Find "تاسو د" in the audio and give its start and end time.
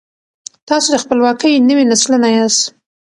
0.67-0.95